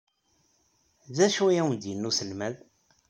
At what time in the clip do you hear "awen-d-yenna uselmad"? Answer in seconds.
1.61-2.55